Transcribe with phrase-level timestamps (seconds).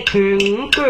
[0.00, 0.20] 看
[0.70, 0.84] 过，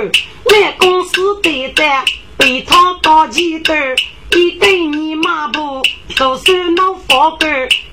[0.52, 2.04] 来公司队长，
[2.36, 3.96] 被他搞几段，
[4.32, 5.82] 一对你马步，
[6.16, 7.46] 都是老佛哥，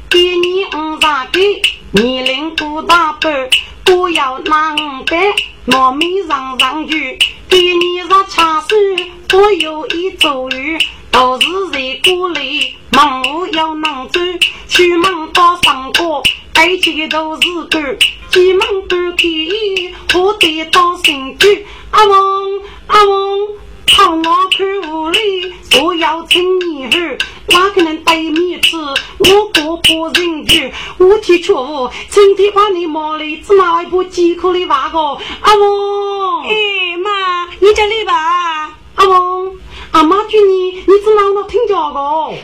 [0.10, 1.62] 给你五十给，
[1.92, 3.50] 年龄不大半。
[3.90, 5.18] 我要拿五百
[5.68, 7.18] 糯米上上去，
[7.50, 10.78] 给你上茶水，我有一周鱼，
[11.10, 14.20] 都是在锅里，忙我要能走，
[14.68, 16.22] 出门到上过，
[16.58, 17.96] 背起都是干，
[18.32, 23.48] 进门不给，我得到新居，阿翁阿翁。
[23.96, 27.18] 好我看屋里，我要请你喝，
[27.50, 28.76] 哪个能带面吃？
[28.76, 36.44] 我过不人去，我提出今天把你毛里只拿一部几口的娃个，阿翁。
[36.44, 39.56] 哎妈，你叫你吧，阿翁，
[39.92, 42.00] 阿妈叫你，你只拿我听讲个。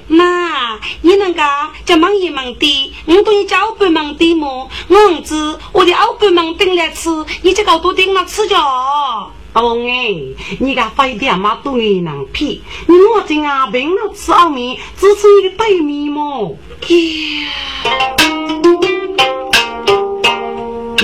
[0.07, 4.69] 妈你能讲叫忙一忙的，我对你叫不忙的么？
[4.88, 7.10] 我儿子我的老板们等来吃，
[7.42, 8.57] 你这个多顶了吃着。
[8.57, 10.16] 阿翁哎，
[10.60, 16.57] 你个飞的阿妈都爱能骗，你我今啊平了吃奥面，只吃你个对面么？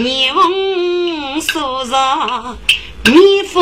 [0.02, 2.58] 蜜蜂宿舍
[3.06, 3.62] 蜜蜂，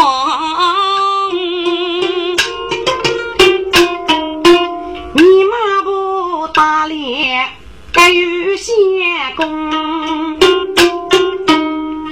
[6.57, 7.47] 不打脸，
[7.93, 8.73] 该有些
[9.35, 10.39] 功，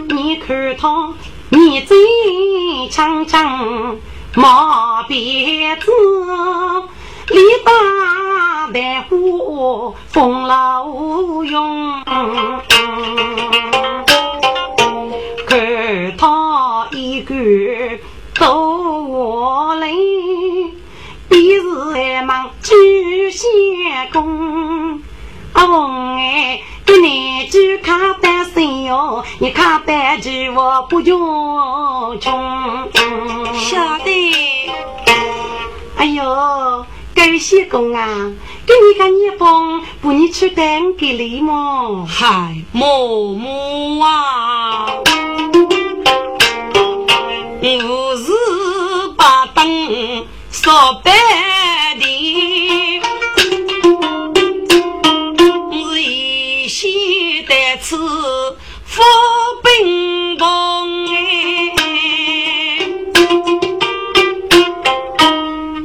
[0.10, 1.12] 你看他。
[1.50, 1.98] 你嘴
[2.92, 3.98] 长长
[4.36, 5.92] 毛辫子，
[7.32, 10.86] 李大白虎风老
[11.44, 12.04] 用，
[15.48, 17.34] 看他一个
[18.36, 19.88] 多活嘞，
[21.30, 23.50] 必是忙举仙
[24.12, 25.02] 功，
[25.54, 26.62] 阿翁哎。
[26.86, 31.18] 给你就看单身哟，你看单句我不用
[32.20, 32.32] 穷。
[33.56, 34.32] 晓得。
[35.98, 36.86] 哎呦，
[37.16, 38.32] 感谢公啊，
[38.68, 42.06] 给你个一封，不你去单给你么？
[42.08, 44.86] 嗨，某某啊，
[47.64, 48.32] 我是
[49.18, 50.28] 把灯
[50.66, 51.12] 烧白
[52.00, 53.02] 的。
[57.88, 57.96] 是
[58.84, 59.04] 富
[59.62, 60.48] 兵崩
[61.14, 61.16] 哎，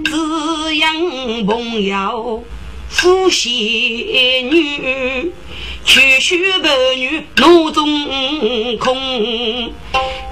[0.03, 2.43] 只养朋友
[2.89, 3.53] 富仙
[4.51, 5.31] 女，
[5.85, 9.75] 却学白女怒中空。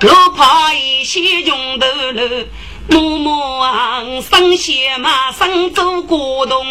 [0.00, 2.46] 若怕一些穷头路，
[2.88, 6.64] 默默昂生血马上走过冬。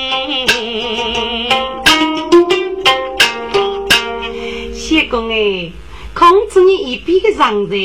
[4.73, 5.71] 谢公哎，
[6.13, 7.75] 控制你一边的人才，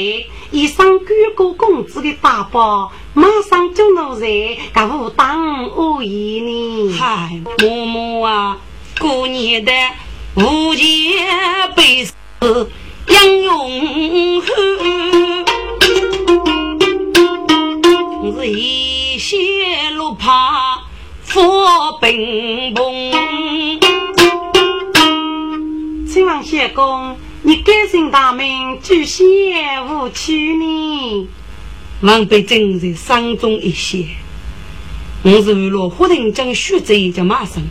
[0.51, 1.07] 一上举
[1.37, 4.27] 过工资的大包，马上就能在，
[4.73, 6.97] 噶无当无疑呢。
[6.99, 8.57] 嗨，嬷嬷啊，
[8.99, 9.73] 过年的
[10.37, 10.87] 无钱
[11.77, 12.15] 背是
[13.09, 14.49] 杨永汉，
[18.31, 20.85] 是一些路怕
[21.25, 23.11] 佛兵崩。
[26.07, 29.27] 请问谢公，你改姓大名，举贤
[29.89, 31.29] 无屈呢？
[32.03, 34.07] 王被正在山中一些，
[35.23, 37.63] 我是为了忽然将血债叫马生，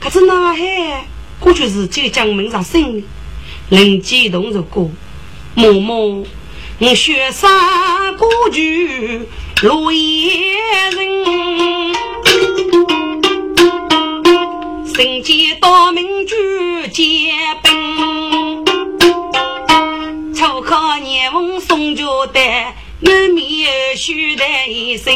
[0.00, 1.06] 可是那海
[1.38, 3.02] 过去是就将门上生，
[3.68, 4.88] 人激动着歌，
[5.54, 6.24] 默默
[6.78, 9.20] 我雪山过去
[9.62, 10.54] 落叶
[10.90, 11.06] 人。
[14.94, 16.34] 人间到民主
[16.92, 17.32] 结
[17.62, 18.64] 兵，
[20.34, 25.14] 初考年翁送交代，难免须得一声。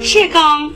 [0.00, 0.72] 谢刚，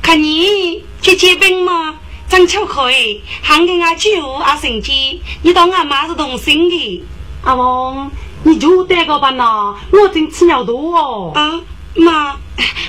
[0.00, 1.96] 看你去结兵吗？
[2.30, 7.02] 真巧可以，喊给俺舅阿生姐，你当俺妈是同心的。
[7.42, 8.10] 阿翁，
[8.44, 11.32] 你就带个吧呐，我真吃尿多哦。
[11.34, 11.60] 啊，
[11.94, 12.36] 妈。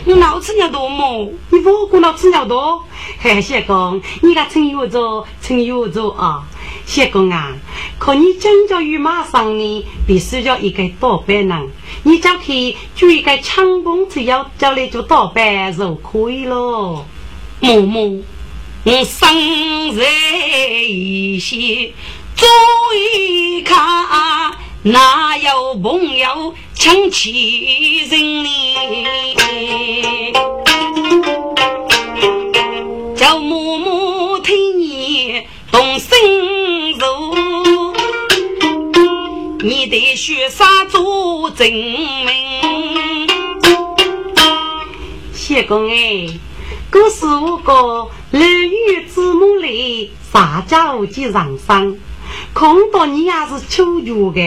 [0.06, 1.30] 我老吃尿多么？
[1.52, 2.84] 你不过脑子尿多？
[3.20, 6.42] 嘿，谢公，你个趁月做，趁月做啊！
[6.86, 7.54] 谢公啊，
[8.00, 11.70] 可你真叫与马上呢，必须要一个倒班人。
[12.04, 17.06] 你就去做一个强工，只要叫你做倒班就可以了。
[17.62, 18.22] 嬷嬷，
[18.86, 20.04] 我生在
[20.88, 21.94] 一些，
[22.36, 22.46] 注
[22.96, 23.78] 意看。
[24.82, 27.34] 哪有朋友抢亲
[28.08, 28.50] 人呢？
[33.14, 37.94] 叫母母听你动心如，
[39.62, 43.28] 你得学啥做证明？
[45.34, 46.30] 谢公哎，
[46.90, 51.98] 这是我个儿女子母里撒娇及上山，
[52.54, 54.42] 空到你也是求助的。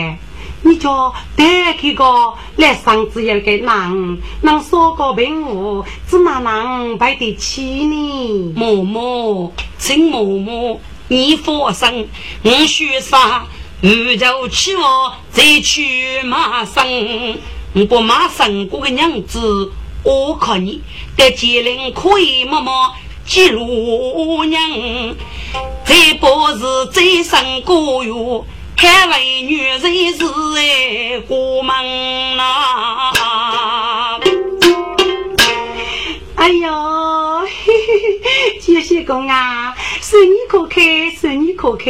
[0.65, 8.55] 你叫带开个来上只有个人，能说个平物，怎么能摆得起呢？
[8.57, 12.09] 嬷嬷，请嬷嬷，你放心，
[12.45, 13.45] 我说啥，
[13.81, 17.37] 宇宙起我再去马生，
[17.73, 19.73] 我不马生过个娘子，
[20.05, 20.81] 我看你
[21.19, 22.93] 在吉林可以么么
[23.27, 24.63] 记录娘，
[25.85, 28.45] 这不是再生过哟。
[28.77, 29.87] 看为女人是
[30.57, 32.43] 哎过门呐！
[36.35, 41.85] 哎呦，嘿嘿谢谢公啊，生意可开，生意可开。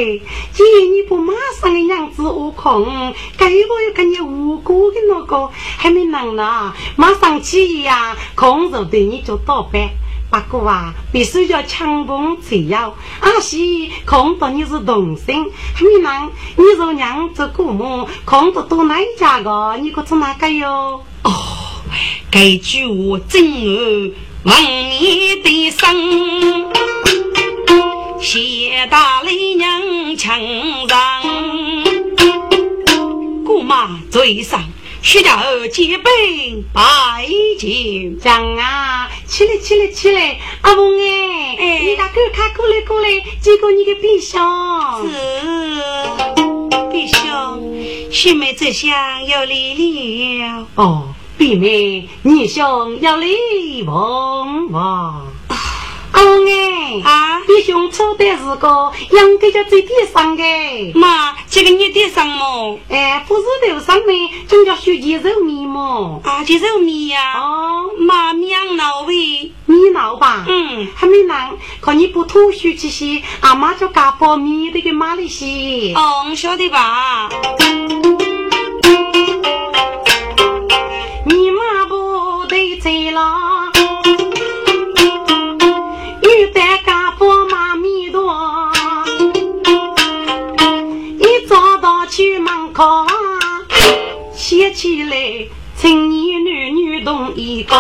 [0.53, 9.89] 既然你不马上的样子我空，该我要跟你无辜的那个还没能呢，马上起呀，空手对你就倒班。
[10.33, 12.97] 不过啊，必须要强碰才要。
[13.21, 19.77] 阿西看到你是同性，还没能，你做娘做姑母，看到多哪一家个？
[19.83, 21.05] 你可做哪个哟？
[21.25, 21.31] 哦，
[22.31, 24.55] 这句话真儿问
[25.03, 26.73] 你的声，
[28.19, 30.41] 谢大雷娘强
[30.89, 31.23] 上，
[33.45, 34.63] 姑妈嘴上。
[35.03, 37.27] 需要结兵拜
[37.59, 39.11] 见长啊！
[39.27, 40.39] 起来起来起来！
[40.61, 43.09] 阿翁哎，哎，你大哥看过来过来，
[43.41, 45.05] 接过你的冰箱。
[45.05, 45.11] 是，
[46.93, 47.61] 冰箱，
[48.13, 48.91] 兄妹这厢
[49.27, 50.67] 要来了。
[50.77, 53.27] 哦，妹妹，你兄要来
[53.85, 55.25] 问话。
[56.13, 57.41] 公哎啊！
[57.49, 60.43] 你兄错的是个养给叫最地上的
[60.95, 62.79] 妈，这个你地上么？
[62.89, 63.43] 哎，不是
[63.73, 66.21] 头上面，总叫学鸡肉面么？
[66.25, 67.41] 啊，鸡肉面呀！
[67.41, 70.45] 哦，妈娘闹喂，你闹吧？
[70.47, 75.95] 嗯，还没闹，可你不吐血这些，阿妈就干包面的给妈里些。
[75.95, 77.29] 哦，我晓得吧？
[81.25, 83.72] 你妈不得罪了。
[92.73, 93.07] 去门口
[94.35, 95.17] 写起来，
[95.77, 97.77] 青年男女同一个。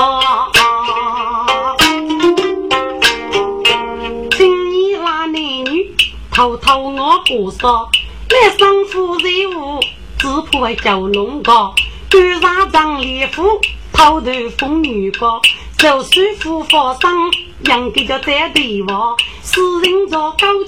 [4.36, 5.94] 青年那男女
[6.30, 7.88] 偷偷我过少，
[8.28, 9.80] 来生夫人屋，
[10.18, 11.74] 只怕叫龙高。
[12.10, 13.60] 赶上张脸夫，
[13.92, 15.40] 偷头风雨高。
[15.78, 17.32] 就算夫发生，
[17.64, 19.16] 应该叫在对话。
[19.42, 20.62] 世人着高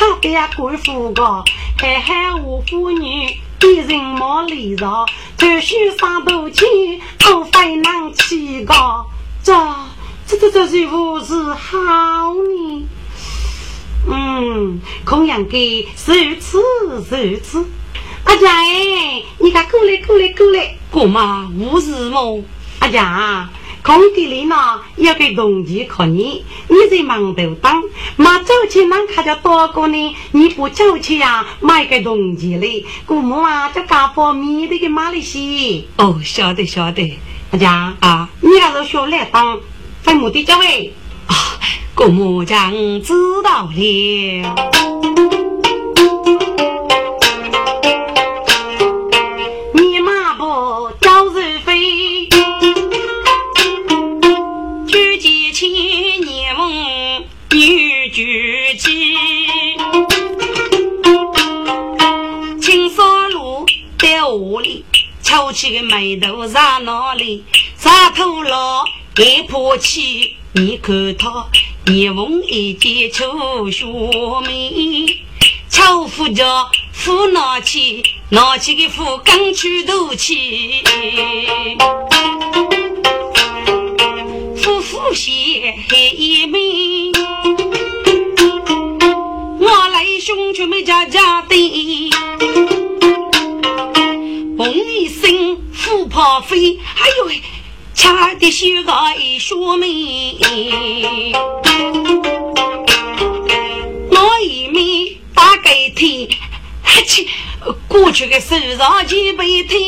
[0.00, 1.44] 气，可别官夫高。
[1.78, 5.04] 海海无妇女，一人莫离绕，
[5.36, 6.66] 头须上头钱，
[7.18, 9.06] 头非能起高。
[9.42, 9.52] 这
[10.26, 12.88] 这这这是不是好呢？
[14.08, 17.66] 嗯，空养给如此如此。
[18.24, 18.46] 阿姐，
[19.38, 22.42] 你看过来过来过来，姑妈无事么？
[22.78, 22.98] 阿姐。
[23.82, 24.54] 空地里呢，
[24.96, 27.82] 要给同期看你，你在忙头当，
[28.16, 30.16] 马走去哪看就多过呢？
[30.32, 35.84] 你不走去呀，买个同期嘞，姑母啊，叫家婆米的给买了些。
[35.96, 37.18] 哦，晓得晓得，
[37.50, 39.58] 大家啊，你要是学来当，
[40.02, 40.92] 分母的教位
[41.26, 41.34] 啊，
[41.94, 42.70] 姑母讲
[43.02, 45.39] 知道了。
[64.28, 64.84] 屋里
[65.22, 67.44] 翘起个眉头在哪里？
[67.76, 68.84] 扎头了
[69.14, 71.46] 盖破起，你看他
[71.86, 73.86] 一缝一件秋雪
[74.46, 75.06] 梅，
[75.68, 80.82] 巧夫家夫拿起拿起个斧刚去斗起，
[84.56, 87.12] 夫妇鞋黑眉，
[89.58, 92.10] 我来兄弟们家家的。
[94.60, 97.40] 嘣一声，虎跑飞，哎呦喂，
[97.94, 100.36] 差点血个一血眉。
[104.10, 106.28] 我一面打给天，
[106.82, 107.26] 哈气，
[107.88, 109.78] 过去的手上几杯推，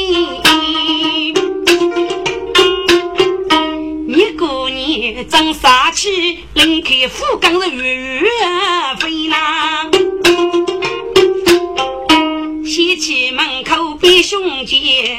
[4.09, 8.31] 你过年争杀气，林开富刚是月月
[8.99, 9.91] 飞啦。
[12.65, 15.17] 掀起门口比兄弟，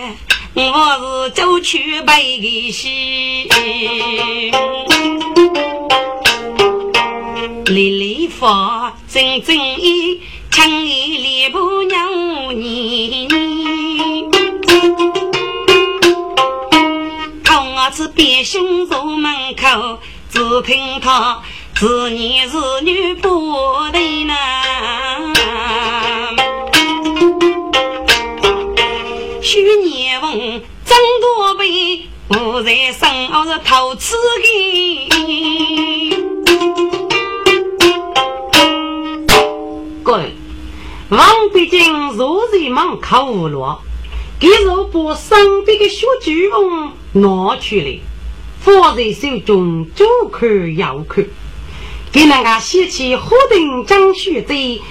[0.53, 3.49] 我是走去背戏。
[7.67, 10.19] 丽丽发，真真意，
[10.51, 13.29] 强一脸不娘你。
[17.45, 19.99] 同儿子别兄坐门口，
[20.29, 21.41] 只听他
[21.73, 24.33] 是男是女不对呢。
[29.43, 34.53] 许年翁张多悲，我在身后是偷吃的。
[41.09, 43.81] 王北京入人门口无落，
[44.39, 47.99] 给肉把身边的小巨翁拿去了，
[48.61, 51.25] 放在手中左看右看，
[52.13, 54.81] 给那个掀起火灯将血在天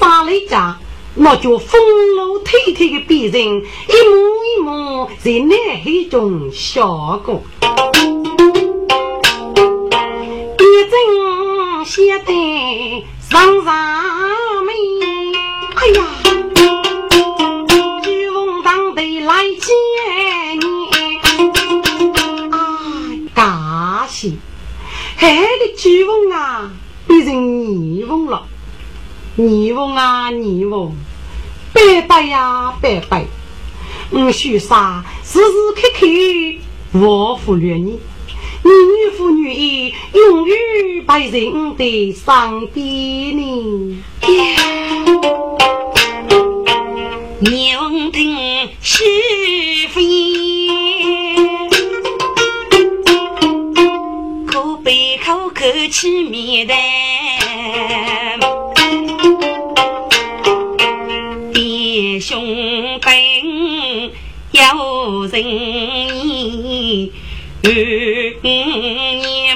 [0.00, 0.78] 上来家，
[1.20, 1.80] 那叫风
[2.14, 6.86] 流倜倜的别人一幕一幕在脑海中闪
[7.24, 7.42] 过，
[10.58, 10.92] 一阵
[11.84, 13.74] 写得上上。
[15.74, 16.06] 哎呀，
[18.04, 19.66] 巨翁当得来见
[20.60, 20.66] 你，
[22.52, 22.56] 哎，
[23.34, 24.38] 大喜！
[25.16, 26.70] 害的巨翁啊，
[27.08, 28.46] 变成泥翁了。
[29.36, 30.96] 泥翁啊，泥翁，
[31.78, 33.24] 拜拜呀，拜拜！
[34.10, 35.44] 我许啥时时
[35.76, 36.06] 刻刻
[36.98, 38.00] 我忽略你，
[38.64, 40.56] 你女妇女意，永远
[41.06, 44.02] 陪在我的身边呢。
[47.40, 49.04] 牛听是
[49.90, 50.02] 非，
[54.48, 56.74] 可悲口口气面的，
[62.00, 63.12] 弟兄本
[64.52, 65.42] 有仁
[66.28, 67.12] 义，
[67.64, 67.68] 二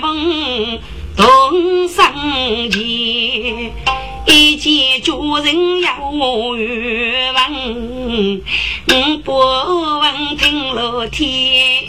[0.03, 0.81] 翁
[1.17, 2.05] 同生
[2.69, 2.83] 前。
[4.27, 7.55] 一见家人要冤枉，
[9.23, 9.39] 不
[10.01, 11.87] 问听老天。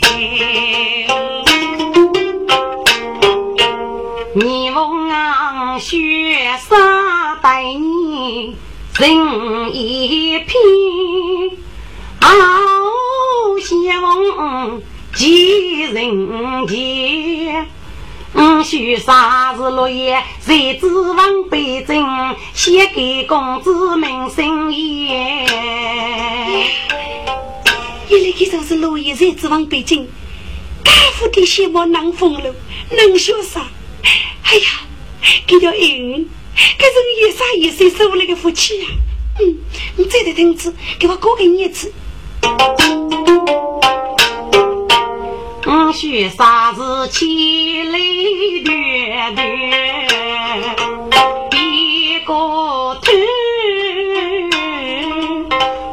[4.36, 8.54] 你问雪山待你
[8.96, 10.52] 人一片，
[12.20, 12.30] 好
[13.58, 14.82] 相逢
[15.12, 17.66] 几人见。
[18.34, 22.06] 嗯，许啥子落叶，谁知王北京
[22.52, 24.70] 写给公子明心
[25.06, 25.44] 言。
[28.08, 30.08] 原来这首是落叶，谁知王北京？
[30.84, 32.54] 大夫的希望能风了，
[32.90, 33.60] 能说啥？
[34.44, 34.66] 哎呀，
[35.48, 36.30] 给条银，
[36.78, 38.86] 这是你一生一世受来的福气呀！
[39.40, 39.58] 嗯，
[39.96, 41.92] 你再得听子，给我过个日子。
[45.66, 49.46] 嗯，许啥子千里断断
[51.52, 52.32] 一个
[53.02, 53.12] 头，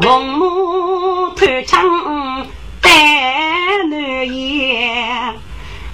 [0.01, 2.47] 红木头枪
[2.81, 5.33] 担南烟，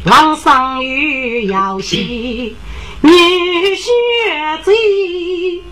[0.04, 2.56] 郎上有要戏，
[3.02, 3.47] 你
[3.88, 5.64] 婿醉，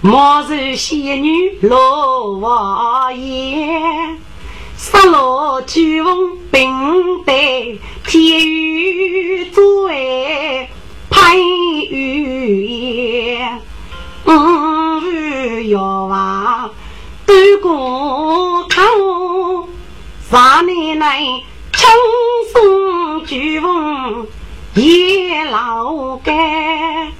[0.00, 4.18] 莫愁仙女落瓦檐。
[4.76, 10.68] 杀落巨翁并对天雨作为
[11.10, 13.60] 潘玉燕，
[14.24, 14.32] 五
[15.04, 16.70] 日要王
[17.26, 18.82] 端过堂，
[20.28, 21.20] 三奶奶
[21.72, 21.88] 轻
[22.52, 24.26] 送巨翁
[24.74, 27.12] 也老干。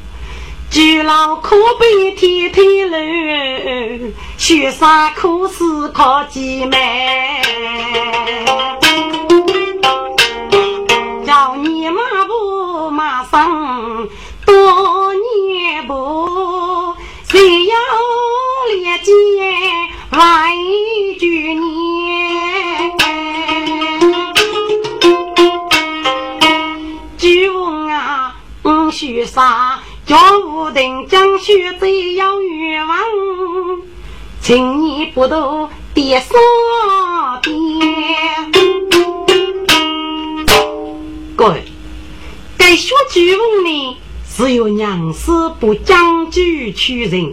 [0.70, 7.42] 巨老可悲天天路，学生可是靠姐妹。
[11.26, 14.09] 叫你马步马上
[14.46, 16.94] 多年步，
[17.28, 17.76] 谁要
[18.68, 19.12] 连接
[20.12, 20.52] 万
[21.18, 22.92] 句年？
[27.18, 28.37] 巨翁啊，
[28.92, 29.42] 学生。
[30.10, 32.98] 叫武定将血贼要冤枉，
[34.42, 36.36] 请你不渡第三
[37.40, 37.54] 遍。
[41.36, 41.62] 各位，
[42.58, 43.96] 该血巨翁呢
[44.28, 46.42] 是由娘子不将就
[46.74, 47.32] 取人，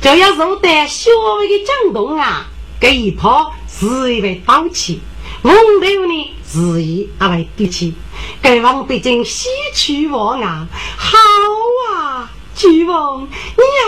[0.00, 2.46] 就要受得小微的震动啊，
[2.80, 5.02] 这一抛是一为刀气，
[5.42, 7.94] 风头呢是一啊为底气，
[8.42, 11.18] 该王毕竟西去我啊，好
[11.94, 12.30] 啊！
[12.54, 13.28] 巨王，你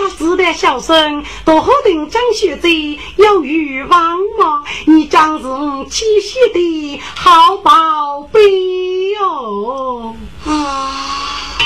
[0.04, 2.68] 要是得小声，多好定张学子
[3.16, 4.62] 有欲望吗？
[4.86, 5.44] 你长是
[5.90, 8.40] 七夕的好宝贝
[9.18, 10.14] 哟！
[10.46, 11.58] 啊！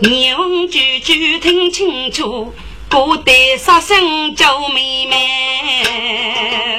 [0.00, 2.52] 娘句句听清楚，
[2.88, 6.71] 不得杀声叫妹妹。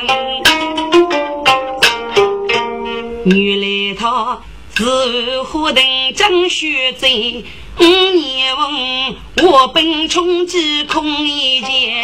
[3.26, 4.42] 原来他。
[4.76, 5.84] 是虎等
[6.16, 7.46] 张学贼，
[7.80, 12.04] 五年翁我本穷极空一间，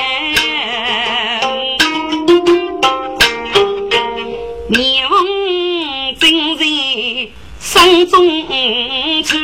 [4.68, 5.26] 年翁
[6.20, 6.64] 正在
[7.60, 8.46] 山中
[9.24, 9.36] 去，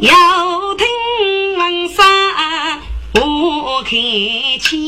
[0.00, 0.86] 要听
[1.56, 2.04] 闻声
[3.14, 3.96] 不开
[4.60, 4.78] 腔，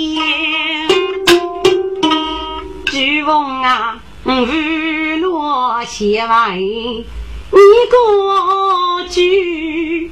[3.21, 4.01] 巨翁啊！
[4.25, 7.59] 雨落斜外，你
[7.91, 10.11] 过去，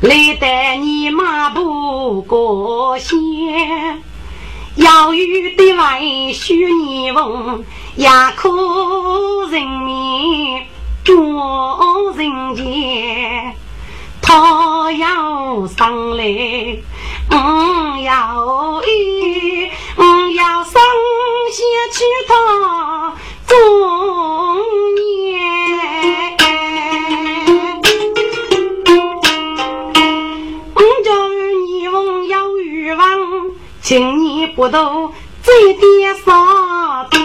[0.00, 3.16] 累得你马不过线。
[4.76, 6.00] 要雨的外
[6.32, 7.64] 须你问，
[7.96, 8.48] 也可
[9.50, 10.66] 人面
[11.04, 13.56] 多人见。
[14.26, 16.24] 他要上来，
[17.30, 17.36] 我
[18.02, 20.82] 要雨，我要上
[21.52, 23.14] 先去他。
[23.46, 23.54] 中
[24.96, 25.38] 年，
[30.74, 31.82] 我叫你
[32.28, 33.06] 有欲望，
[33.80, 37.16] 请你不都这点啥的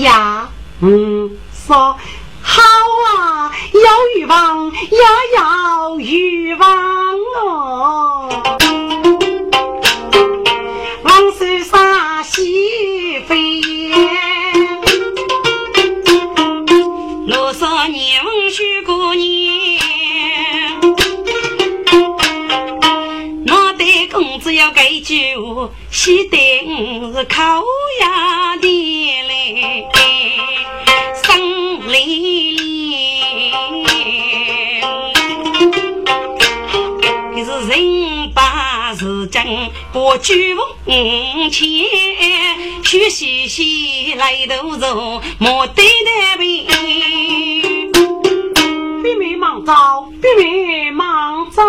[0.00, 0.48] 呀？
[0.80, 1.36] 嗯，
[1.66, 1.94] 说
[2.48, 2.62] 好
[3.04, 3.80] 啊，要
[4.16, 4.98] 欲望也
[5.36, 6.68] 要欲望
[7.42, 8.28] 哦，
[11.02, 14.80] 望山上喜飞燕，
[17.26, 17.52] 路
[17.88, 19.80] 你牛须过年。
[23.48, 26.38] 我对公子要讲一句话，西单
[27.12, 27.62] 是烤
[28.00, 28.35] 鸭。
[39.98, 40.62] 我举风
[41.50, 41.66] 前，
[42.84, 46.66] 学习习来头走，莫对待呗。
[49.64, 51.62] 早，别别忙早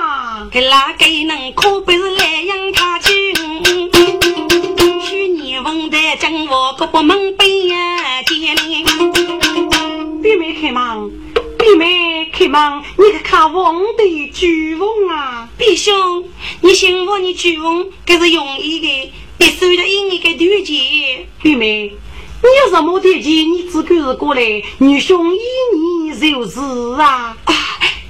[0.00, 0.48] 啊！
[0.50, 3.34] 给哪个能可不是来养他去？
[5.06, 8.82] 去年问的将我可不门背呀，见面。
[10.22, 11.21] 别没开门，别没
[12.42, 15.48] 开门，你去看王的巨翁啊！
[15.56, 16.28] 弟兄，
[16.60, 21.26] 你信我，你巨翁这是容易的，别受了一年的团结。
[21.40, 21.92] 别妹。
[22.42, 23.22] 你有什么条件？
[23.22, 24.42] 你只管是过来，
[24.78, 25.38] 女兄依
[25.76, 26.58] 你就是
[27.00, 27.36] 啊！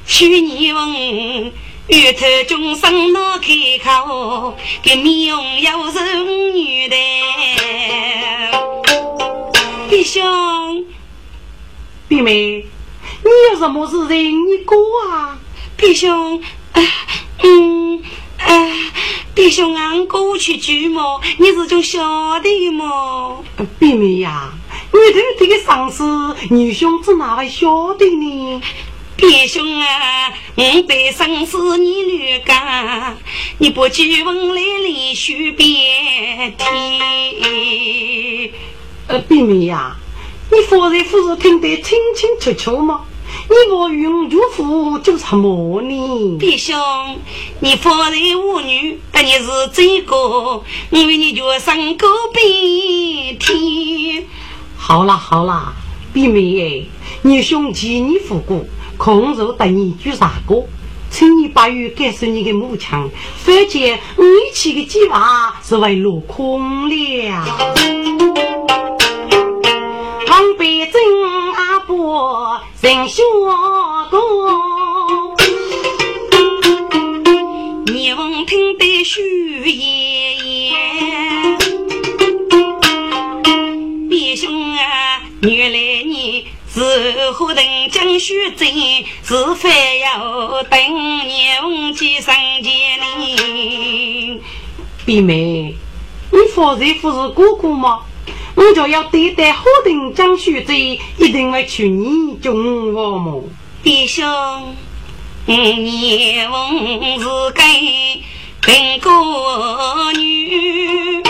[0.07, 1.53] 许你问，
[1.89, 3.53] 月头众生难开
[3.85, 5.99] 口，给面容要是
[6.55, 6.97] 女的。
[9.91, 10.87] 弟兄，
[12.09, 12.65] 弟妹，
[13.25, 14.77] 你有什么事情你过
[15.09, 15.39] 啊？
[15.77, 16.43] 弟兄，
[17.43, 18.03] 嗯。
[18.39, 18.73] 哎，
[19.35, 21.21] 弟兄俺过去聚么？
[21.39, 22.01] 你是种晓
[22.41, 23.45] 得么？
[23.79, 24.51] 妹妹呀，
[24.93, 28.61] 你头这个上司，女兄子哪会晓得呢？
[29.17, 33.17] 弟兄啊，我对丧事你略讲，
[33.59, 35.65] 你不去问来连续别
[36.59, 38.53] 提。
[39.07, 39.97] 呃，妹妹呀，
[40.51, 43.03] 你方才不是听得清清楚楚吗？
[43.49, 46.39] 你我云就富就什么呢？
[46.39, 46.77] 弟兄，
[47.61, 54.27] 你方才无女，但你是这个，因为你就生个鼻涕。
[54.77, 55.73] 好啦好啦，
[56.13, 56.87] 妹妹，
[57.23, 58.65] 你兄弟你父过，
[58.97, 60.65] 空手等你举啥个？
[61.11, 62.89] 请你把玉告诉你的母亲，
[63.37, 67.45] 反正我一起的计划是为落空了。
[70.27, 72.52] 王北真阿伯
[72.83, 73.23] 人学
[74.11, 75.37] 过，
[77.87, 81.59] 你闻听得虚言言。
[84.11, 88.69] 弟兄啊，原来你是何等将须真，
[89.23, 90.77] 是非要等
[91.29, 94.41] 年几生见你。
[95.07, 95.77] 弟妹，
[96.33, 98.01] 你方才不是哥哥吗？
[98.55, 103.45] 我就要对待好定江学贼，一定会娶你做我么？
[103.83, 104.25] 弟兄，
[105.47, 107.63] 你问是给
[108.61, 111.23] 贫国女，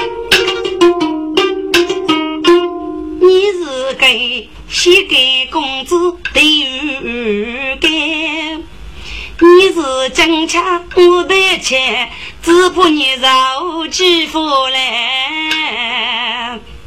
[3.20, 7.90] 你是给西给公子的干。
[9.40, 12.10] 你是金枪我的钱，
[12.42, 14.78] 只怕你受欺负嘞。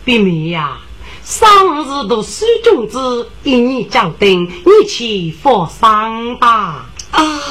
[0.08, 0.78] 妹妹呀，
[1.24, 1.48] 生
[1.84, 6.86] 日都书君子，一年交定，你去佛上吧。
[7.10, 7.42] 啊，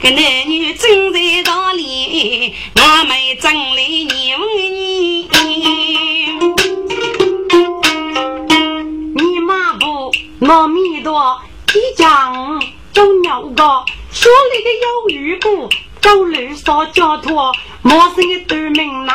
[0.00, 5.28] 个男女真在道理，我们真理你问你。
[9.16, 10.12] 你妈不
[10.46, 11.40] 糯米多，
[11.74, 13.64] 一讲就鸟个。
[14.12, 15.68] 说里的有鱼骨，
[16.00, 19.14] 走路少交托，陌生的对命人，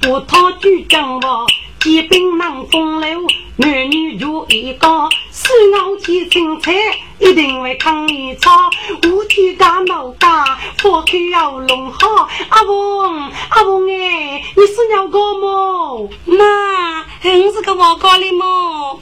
[0.00, 1.46] 不讨举正我，
[1.84, 3.20] 疾病能风流，
[3.56, 6.72] 男女就一个，四傲气精彩，
[7.18, 8.70] 一定会抗一场。
[9.02, 10.46] 无天家老家，
[10.78, 12.26] 佛开要弄好。
[12.48, 16.08] 阿翁阿翁哎，你是鸟哥么？
[16.24, 19.00] 妈，你是个我家的么？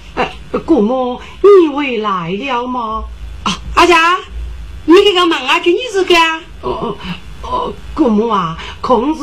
[0.50, 3.04] 呃，姑母，你回来了吗？
[3.44, 4.18] 啊，阿霞。
[4.86, 6.40] 你这个忙啊，就你是个啊？
[6.62, 6.96] 哦哦
[7.42, 9.22] 哦，姑母啊，空是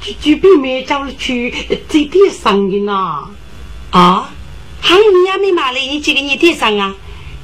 [0.00, 1.52] 就就避免叫去
[1.88, 3.24] 这点声音呐。
[3.90, 4.30] 啊，
[4.80, 6.94] 还有你也没买来，你几个你点上啊？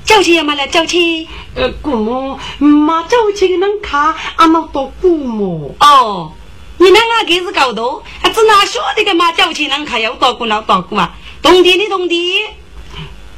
[0.05, 1.27] 交钱要买来交钱。
[1.55, 5.77] 呃，姑母，妈交钱能卡，俺们多姑母。
[5.81, 6.33] 哦，
[6.79, 9.33] 你那个给是搞多，还只哪晓得个嘛？
[9.33, 11.15] 交钱能卡要多姑老多姑啊？
[11.41, 12.55] 冬天的冬天，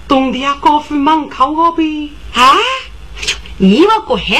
[0.06, 2.10] 冬天啊，高飞门口我呗。
[2.34, 2.56] 啊？
[3.58, 4.36] 你我过黑，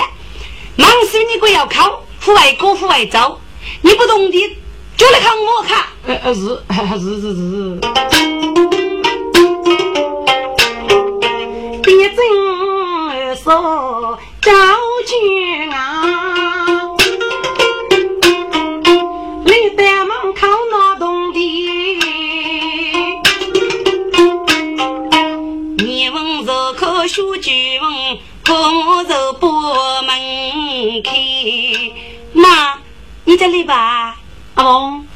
[0.76, 3.38] 忙死你个要考，户外过户外走，
[3.82, 4.56] 你不懂的
[4.96, 5.84] 就来看我看。
[6.06, 6.40] 呃呃是
[6.98, 7.78] 是是是。
[11.82, 14.52] 别正说交
[15.06, 16.02] 军啊，
[19.44, 21.38] 你在门口那东的，
[25.84, 28.18] 你问若可学句问。
[28.46, 29.50] 我就不
[30.02, 31.10] 门开，
[32.34, 32.78] 妈，
[33.24, 34.16] 你在里吧？
[34.54, 35.06] 阿龙，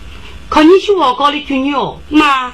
[0.48, 1.98] 看你去我家里住哦。
[2.08, 2.52] 妈，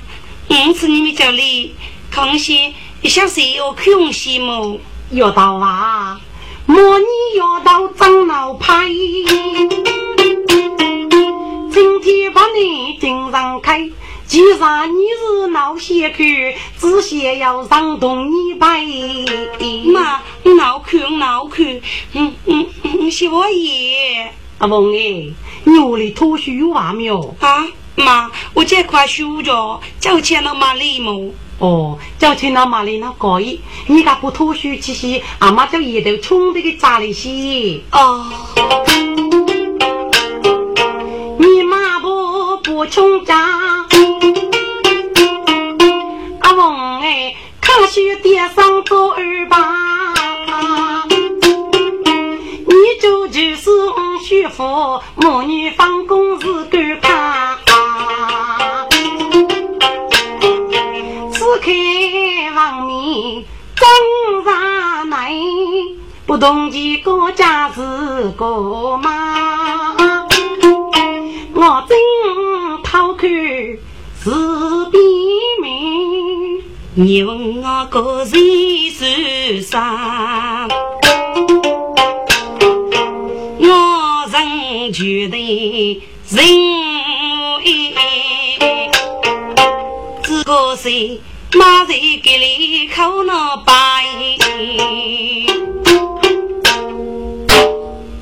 [0.49, 1.75] 我次你们家里，
[2.11, 4.81] 康熙一小时要空些么？
[5.11, 6.19] 要到啊，
[6.65, 7.05] 莫你
[7.37, 8.89] 要到长老派，
[11.71, 13.91] 今天把你顶上开。
[14.27, 16.25] 既然你是老先客，
[16.79, 18.83] 只想要让动你拜。
[19.93, 21.83] 妈，闹去闹去，
[22.15, 24.33] 嗯嗯嗯，是我爷。
[24.65, 25.31] 阿凤哎，
[25.65, 27.37] 你屋里拖书有完没有？
[27.39, 31.35] 啊，妈，我这块书着，交钱了马里么？
[31.59, 33.61] 哦，交钱了马里那可以。
[33.89, 37.85] 你家不拖书去洗，阿妈就一头冲这个扎里洗。
[37.93, 38.25] 哦。
[41.39, 43.61] 你妈不不冲家。
[47.91, 51.05] 去点上做二八，
[52.67, 53.71] 你就就是
[54.35, 57.61] 我媳妇，母女放工是干看。
[61.31, 61.71] 此刻
[62.53, 63.45] 房面
[63.77, 65.33] 正上来，
[66.27, 67.81] 不同几个家是
[68.37, 69.95] 个妈，
[71.55, 71.97] 我正
[72.83, 74.31] 偷看是
[74.91, 75.01] 边
[75.63, 76.61] 面。
[76.97, 78.33] 你问我个人
[78.91, 79.07] 受
[79.63, 80.69] 伤，
[84.93, 86.47] 觉得人
[87.65, 87.95] 意。
[90.23, 91.21] 这个谁
[91.55, 93.73] 马在给里口那白？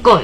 [0.02, 0.22] 各位，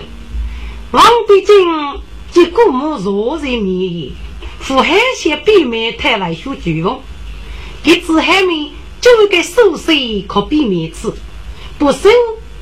[0.91, 2.01] 王必经
[2.33, 4.11] 及古母若人面，
[4.59, 7.01] 富海县北面台来学举风。
[7.85, 9.93] 一只海面就一个手势
[10.27, 11.13] 可避免吃，
[11.79, 12.09] 不手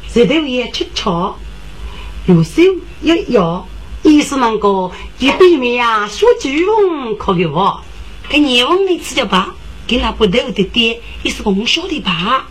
[0.09, 1.37] 舌头也吃巧，
[2.27, 2.62] 有手
[3.07, 3.64] 一咬，
[4.03, 7.81] 意思能够就避免呀说句风可给我。
[8.29, 9.55] 给你问你吃就罢，
[9.87, 12.45] 给那不头的爹也是从小的爸，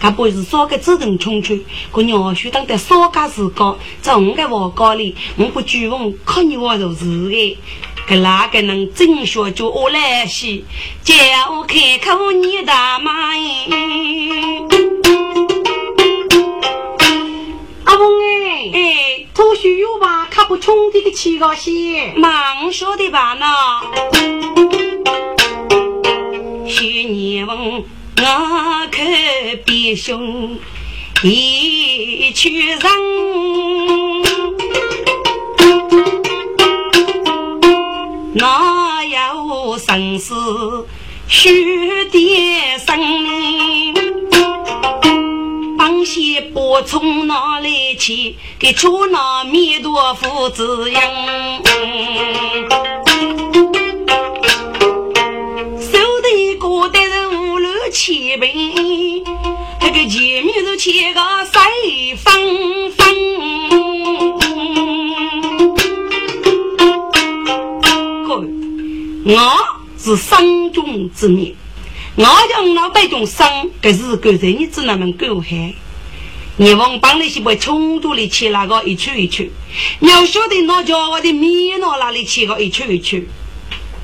[0.00, 1.56] 他不是少个主动冲出，
[1.92, 7.58] 可娘婿当得少家时光，在我个我家里，我不举风看你我就是的。
[8.08, 10.64] 给哪个能真学就我来洗？
[11.04, 11.14] 叫
[11.52, 13.09] 我开口你大妈
[20.70, 20.76] 吧？
[20.76, 23.46] 看不穷的个七个线，忙说的吧呢？
[26.66, 27.86] 许你问我
[28.92, 29.02] 可
[29.64, 30.56] 别凶，
[31.22, 32.80] 一去人，
[38.34, 40.86] 哪有生死
[41.26, 43.99] 须的生？
[46.00, 48.34] 帮些波从哪里去？
[48.58, 51.02] 给出那弥陀佛滋养。
[55.78, 59.22] 手提过的是五六七平，
[59.82, 62.32] 那个前面是切个水方
[62.96, 63.06] 方。
[69.26, 69.52] 我
[69.98, 71.54] 是生中之命。
[72.16, 75.74] 我讲老百姓生，可是个人你子那么狗害。
[76.60, 79.50] 你往帮那些不冲突里去那个一去一去，
[80.00, 83.26] 你要晓得那家伙的米到哪里去个一去一去。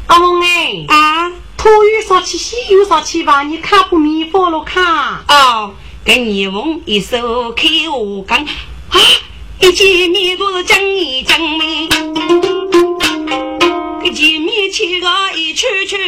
[0.06, 3.42] 阿翁哎啊，土有啥去，西有啥去吧？
[3.42, 5.22] 你看不米佛了看？
[5.28, 8.98] 哦，跟你翁一手开我讲啊，
[9.60, 11.82] 一见面都是讲一讲面，
[14.02, 15.98] 一见面去个一去去。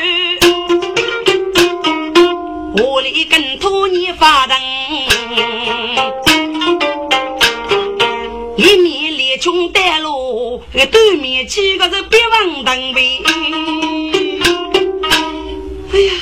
[2.80, 4.56] 我里跟土你发灯，
[10.86, 13.22] 对面几个是别忘灯呗。
[15.92, 16.12] 哎呀，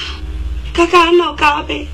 [0.73, 1.87] 嘎嘎闹嘎呗，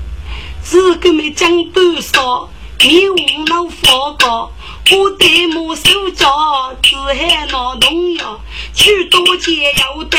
[0.63, 2.49] 是个没讲多少，
[2.79, 3.15] 你无
[3.47, 4.51] 脑发高。
[4.91, 8.39] 我对木手脚，只喊那农药，
[8.73, 10.17] 去多解药的，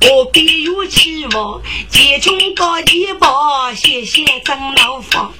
[0.00, 1.60] 何必有期望？
[1.90, 5.32] 钱穷到一把，谢谢张老房。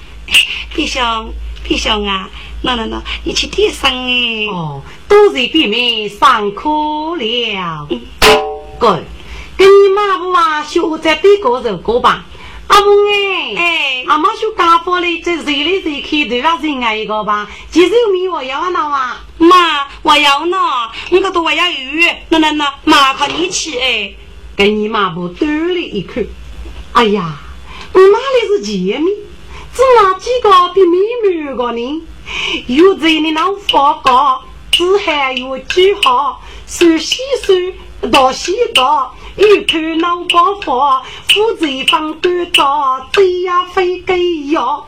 [0.75, 1.33] 别想，
[1.63, 2.29] 别想啊！
[2.61, 4.47] 那那那，你去点上哎。
[4.51, 6.69] 哦，都是弟妹上课
[7.17, 7.87] 了。
[7.89, 8.01] 嗯
[8.79, 8.99] 哥，
[9.57, 12.25] 跟你妈不啊，学在对过这个吧。
[12.67, 16.57] 阿公哎，哎，阿妈就家伙嘞，这谁来谁去对吧？
[16.61, 20.57] 人爱一个吧，其实有米我要那啊，妈，我要呢，
[21.09, 24.13] 我可都我要鱼，那那那，妈靠你去哎，
[24.55, 26.21] 跟你妈不端了一口，
[26.93, 27.37] 哎呀，
[27.91, 29.09] 我哪里是姐妹，
[29.73, 32.01] 只那几个比妹妹个呢，
[32.67, 39.13] 有在你能发高，只还有句号，手洗手，到洗到。
[39.37, 44.85] 一看脑包发，负责放短刀，这呀非给要。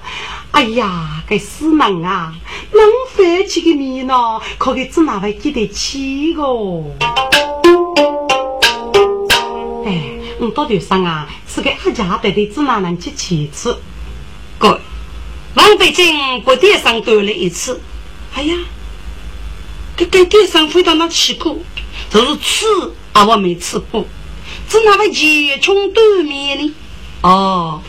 [0.52, 2.34] 哎呀，这死人啊，
[2.74, 2.82] 能
[3.16, 4.42] 翻起个面呢？
[4.58, 6.44] 可给只哪会记得起个？
[9.86, 13.80] 哎，我到头上啊，是给阿家带的只哪能去起次？
[14.58, 14.82] 哥，
[15.54, 17.82] 王北京不电上多了一次。
[18.34, 18.56] 哎呀，
[19.98, 21.58] 这跟电上飞到那去过，
[22.10, 22.66] 就是吃
[23.12, 24.06] 啊，我没吃过。
[24.70, 26.74] 只那位钱穷对面呢？
[27.22, 27.82] 哦，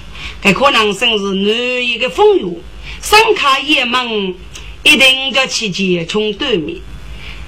[0.43, 2.61] 这可能生是男一个风流，
[3.01, 4.35] 三卡一门，
[4.83, 6.81] 一定叫去钱穷对面。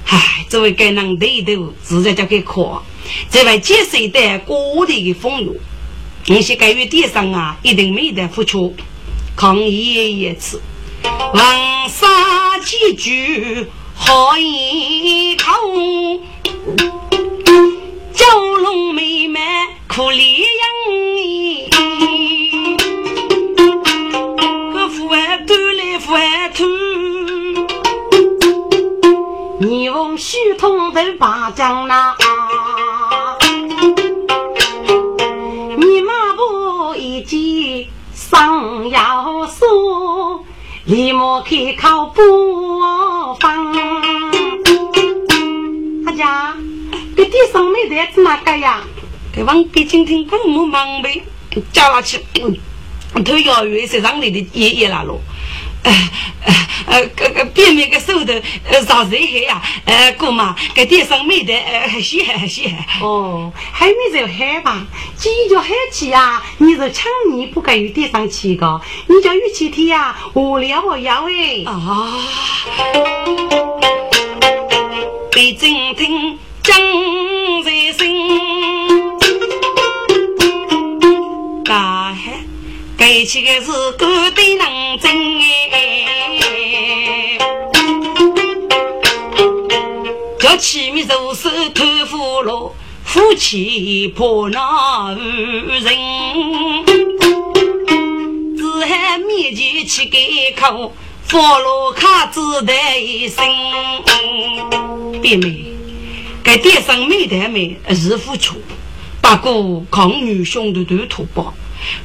[0.07, 2.81] 唉，这位该人对头，自然叫给夸。
[3.29, 5.57] 这位接受的过的风流，
[6.29, 8.77] 那些该于地上啊，一定没得付出。
[9.37, 10.62] 抗议一次，
[11.03, 15.53] 王杀几句好一口。
[18.14, 19.40] 九龙妹妹
[19.88, 20.49] 苦里样，
[24.73, 26.64] 个富儿端来富儿吐，
[29.61, 32.16] 你用虚通的把将那，
[40.87, 43.73] 说，立马开口不放，
[46.05, 46.55] 阿家。
[47.16, 48.83] 这地上没得子哪个呀？
[49.33, 51.23] 给往北京听广播忙呗，
[51.73, 52.20] 叫他去，
[53.25, 55.05] 头要远是上里的爷爷了。
[55.85, 55.92] 呃
[56.44, 56.55] 呃
[56.87, 58.33] 呃，个个边面个手头
[58.68, 59.62] 呃上谁海呀？
[59.85, 62.79] 呃，姑妈，给地上没得呃稀罕稀罕。
[63.01, 64.87] 哦，还没在海吧？
[65.16, 71.64] 既然叫海去呀，你是抢你不该有地上去个，你叫雨气天呀，无聊我要哎。
[71.66, 72.12] 啊，
[75.31, 76.38] 北京听。
[76.64, 76.75] 江
[77.62, 78.27] 在心，
[81.62, 82.14] 大
[83.04, 85.12] 海盖起的是高的能真
[85.72, 87.38] 哎，
[90.40, 92.72] 叫起面手手偷俘虏，
[93.04, 95.94] 夫妻破那人，
[98.56, 100.18] 只喊面前去改
[100.56, 100.94] 口，
[101.26, 103.44] 俘虏卡子的一声，
[105.20, 105.62] 别妹。
[106.42, 108.56] 该电商没得没是付出，
[109.20, 111.52] 不过抗女兄弟都土包，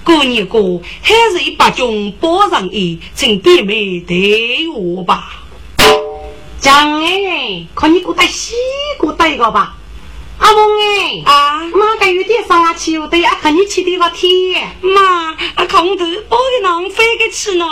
[0.04, 5.44] 过年过还是一把军包上衣，请弟妹对我吧。
[6.60, 8.54] 讲哎，看你给我带西
[8.98, 9.76] 瓜带一个吧。
[10.40, 14.74] 阿翁哎，啊，妈个有点上啊去，我得啊看你去的个天。
[14.82, 17.66] 妈，啊空头包的囊飞个起呢？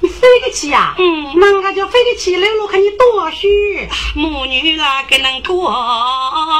[0.00, 0.94] 你飞个起呀？
[0.98, 3.88] 嗯，那个叫飞个起，来我看你多虚。
[4.16, 5.70] 母女那个能过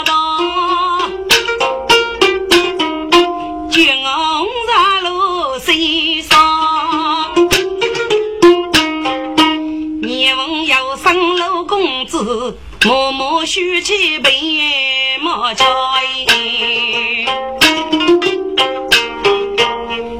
[0.05, 0.13] 的，
[12.89, 14.31] 默默许起白
[15.21, 15.63] 马车。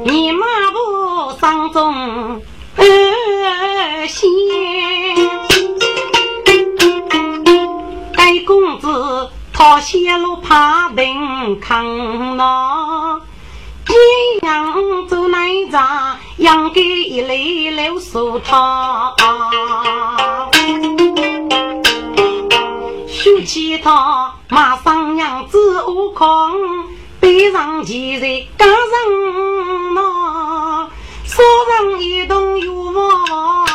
[0.05, 2.39] 你马步上中
[2.75, 4.29] 二仙，
[8.15, 13.19] 该公子讨些路怕定康呐。
[13.87, 15.79] 一样走来着，
[16.37, 19.15] 养给一类留树他。
[23.19, 26.29] 修起他，马上娘子悟空，
[27.19, 28.77] 背上几人赶上
[29.93, 30.89] 那，
[31.25, 33.65] 手上一动有我，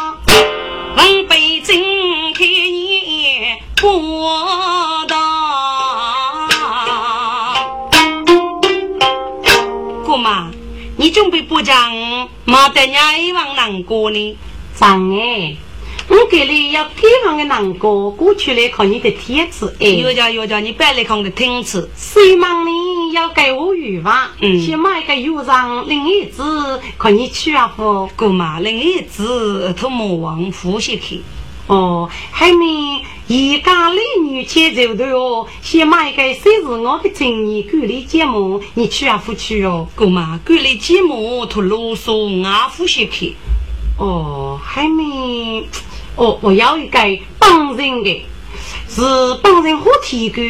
[0.97, 5.15] 问北京看你过道，
[10.07, 10.51] 姑妈，
[10.97, 11.93] 你准备不讲，
[12.47, 14.39] 没得伢一往难过呢？
[14.75, 15.55] 张哎，
[16.09, 20.15] 我给你要给房的南哥，过去来看你的帖子有哎。
[20.15, 21.91] 家有叫，你别来看我的听子。
[21.97, 24.31] 谁忙你要给我语吧？
[24.41, 26.43] 嗯先买个油上另一只，
[26.99, 28.09] 看你去啊不？
[28.17, 31.23] 姑妈，另一只他莫往呼吸去。
[31.67, 32.67] 哦，还没
[33.27, 39.89] 一家男女牵走的哦，先买个谁是我的正义管理节目，你去啊不去哦？
[39.97, 43.35] 姑妈，管理节目他啰嗦，俺呼吸去。
[43.97, 45.67] 哦，还没，
[46.17, 46.99] 哦，我要一个
[47.39, 48.25] 帮人的，
[48.89, 49.03] 是
[49.43, 50.43] 帮人好体格。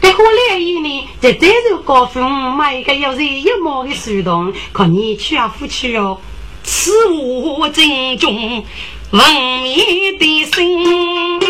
[0.00, 0.18] 该好
[0.50, 6.18] 来一呢，在这时候高峰买一个有人一毛的树洞，看你去啊不去哦？
[6.64, 8.64] 此物正中
[9.12, 9.24] 文
[9.62, 11.40] 明的心，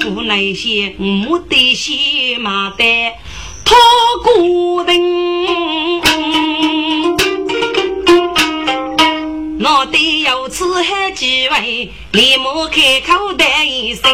[0.00, 3.18] 府内些没得些麻袋，
[3.64, 3.74] 讨
[4.22, 5.89] 孤人。
[9.62, 14.10] 我得有此海机会，立马开口谈一声。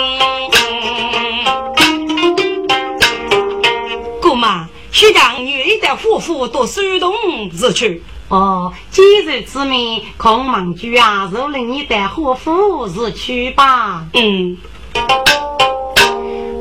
[4.21, 7.15] 姑妈，徐让女的夫妇都手动
[7.51, 8.03] 之去。
[8.27, 14.05] 哦，今日之命，空忙居啊，就令你的夫夫是去吧。
[14.15, 14.59] 嗯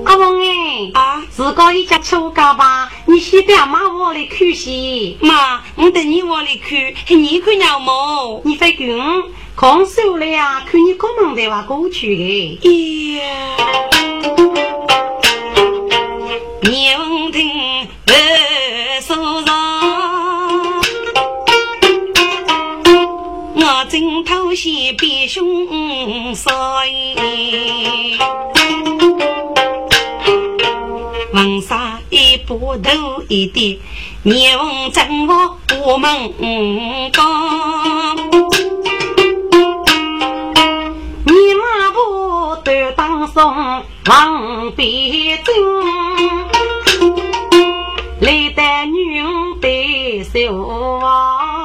[0.06, 5.18] 阿翁哎，啊，自个一家出家吧，你先带马我来看戏。
[5.22, 8.42] 妈，我等你往里去，你看鸟毛。
[8.44, 8.90] 你飞滚，
[9.56, 12.60] 空手了呀，看你公忙的话过去的。
[12.62, 13.24] 咿呀，
[16.64, 18.14] 娘听二
[19.00, 19.56] 手上，
[23.56, 25.46] 我正偷袭别兄
[26.36, 26.46] 婿。
[31.36, 33.78] 文纱一把头一点，
[34.24, 36.10] 年翁正我我们
[37.12, 37.26] 讲。
[41.26, 43.54] 你马步都当送
[44.06, 45.54] 往北京，
[48.22, 49.22] 来得女
[49.60, 51.65] 对手啊，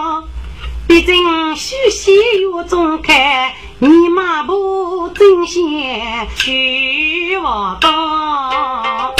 [0.90, 2.12] 毕竟虚心
[2.42, 9.14] 有中开，你马步真先去我当。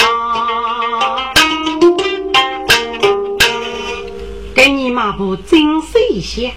[4.53, 6.53] 给你马步精神一些，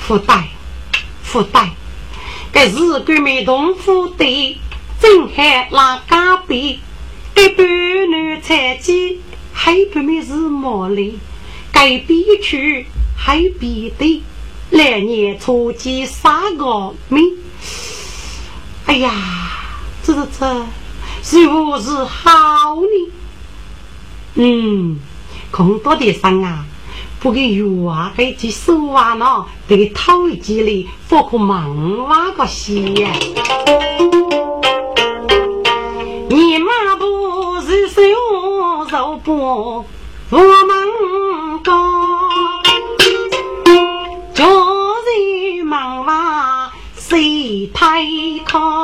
[0.00, 0.48] 福袋，
[1.22, 1.70] 福袋。
[2.50, 4.60] 该是管美同府的
[5.00, 6.76] 正海拉家边，
[7.32, 7.64] 该半
[8.10, 9.20] 男采集，
[9.52, 11.20] 还不面是毛里，
[11.70, 12.84] 该边去
[13.28, 14.22] 还边的，
[14.70, 17.22] 来年初几三个命。
[18.86, 19.12] 哎呀，
[20.02, 20.66] 这这这，
[21.22, 23.12] 是不是好呢？
[24.36, 24.98] 嗯，
[25.50, 26.64] 空多的上啊。
[27.20, 29.44] 不给油啊，给几手啊呢？
[29.66, 33.10] 得掏一几里，放个忙挖个西呀。
[36.30, 39.84] 你妈不是手肉不
[40.30, 40.77] 我们
[47.80, 48.02] 太
[48.44, 48.82] 靠？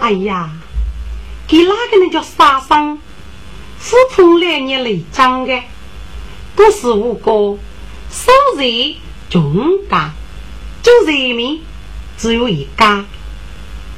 [0.00, 0.48] 哎呀，
[1.46, 2.98] 给哪个人叫杀生？
[3.78, 5.62] 富풍两年来长的。
[6.56, 7.58] 不是无辜，
[8.10, 8.94] 受人
[9.28, 10.12] 重感，
[10.82, 11.60] 做人民
[12.16, 13.04] 只有一家，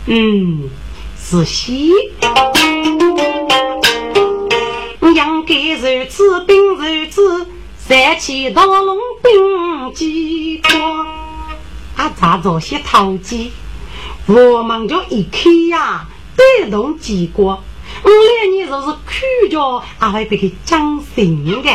[0.06, 0.68] 嗯，
[1.16, 1.92] 是喜。
[5.14, 7.46] 养该如此，并如此，
[7.78, 11.06] 三起大龙并几多。
[11.96, 13.52] 啊，咋着些投机？
[14.26, 17.62] 我们就一看呀，带动结果。
[18.02, 21.70] 我两年若是苦着，还会被他讲心的。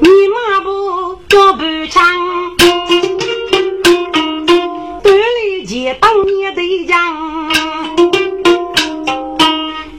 [0.00, 2.02] 你马步做半枪，
[5.02, 7.50] 锻炼前当年的将。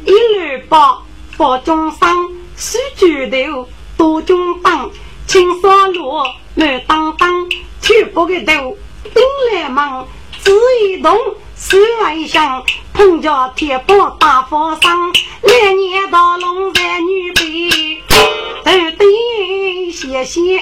[0.05, 1.03] 一路报
[1.37, 4.89] 发中伤，水举头多中当，
[5.33, 6.13] 青纱路
[6.53, 7.49] 满当当，
[7.81, 10.07] 去不个头顶来忙，
[10.43, 10.51] 只
[10.83, 11.17] 一动。
[11.55, 12.63] 手外响，
[12.93, 15.11] 碰着铁布大佛上，
[15.41, 18.03] 来年到龙山女辈，
[18.63, 20.59] 头顶谢谢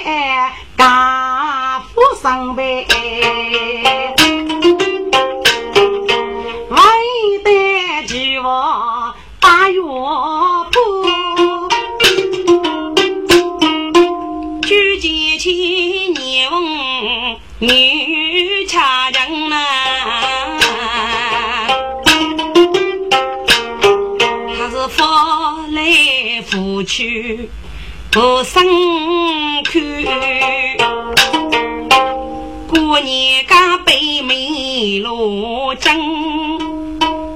[0.78, 2.86] 家父上呗，
[26.84, 27.48] 去
[28.10, 28.62] 不生
[29.64, 30.06] 去，
[32.68, 35.96] 过年家北门罗江，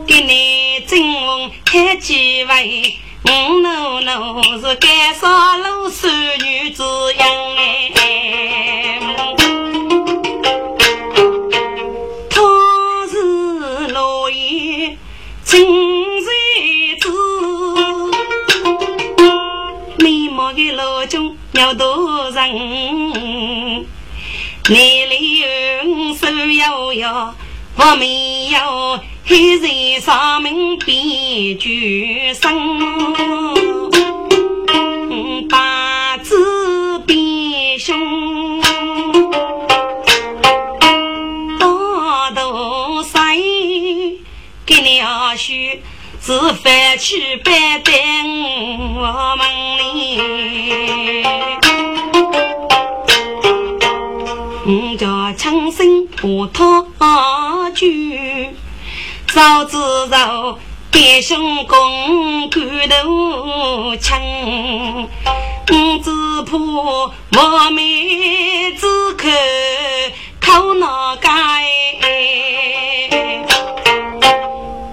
[0.07, 2.97] 给你正问开几位？
[3.25, 3.31] 我
[3.61, 6.09] 奴奴是干啥路少
[6.45, 6.83] 女子
[7.19, 7.91] 样哎，
[21.57, 22.53] 要多人，
[24.69, 25.47] 你里有
[26.15, 27.35] 手摇摇，
[27.77, 33.15] 我没有黑人上门变绝生，
[35.49, 38.61] 八字变凶，
[41.59, 43.35] 大头三
[44.67, 45.55] 给你二叔。
[46.27, 47.95] 是翻去拜登
[48.97, 49.47] 我们
[49.79, 50.19] 里，
[54.67, 56.85] 我叫枪声不讨
[57.73, 57.87] 酒，
[59.33, 59.79] 早知
[60.11, 60.59] 道
[60.91, 62.59] 弟兄共骨
[62.91, 64.21] 头枪，
[65.69, 65.73] 我
[66.03, 66.11] 只
[66.43, 69.29] 怕我妹子口
[70.41, 71.31] 口闹该。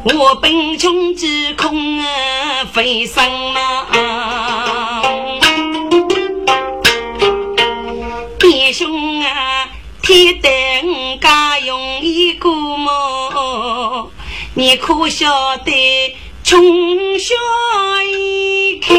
[0.06, 3.24] 我本穷极空啊，飞升
[3.56, 5.02] 啊！
[8.38, 9.70] 弟兄啊，
[10.02, 14.12] 天等家用一个么？
[14.56, 17.34] 你可晓得穷小
[18.04, 18.94] 一开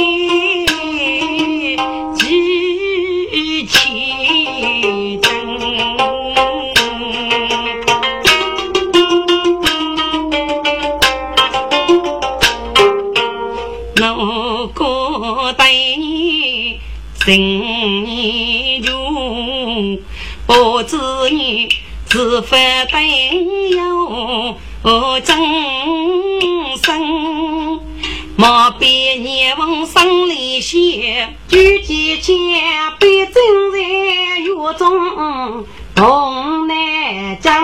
[17.26, 17.38] 人
[18.04, 19.98] 年穷，
[20.46, 20.98] 不知
[21.30, 21.70] 你
[22.10, 22.56] 是否
[22.92, 23.02] 等
[23.70, 25.38] 有真
[26.82, 27.80] 生？
[28.36, 28.86] 莫比
[29.20, 32.36] 年王生里仙，举几千
[33.00, 33.78] 百真在
[34.40, 35.64] 狱中
[35.94, 37.54] 同难讲。